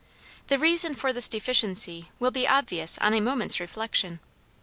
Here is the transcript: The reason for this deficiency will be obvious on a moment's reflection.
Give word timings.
The 0.47 0.57
reason 0.57 0.95
for 0.95 1.13
this 1.13 1.29
deficiency 1.29 2.09
will 2.17 2.31
be 2.31 2.47
obvious 2.47 2.97
on 2.97 3.13
a 3.13 3.21
moment's 3.21 3.59
reflection. 3.59 4.19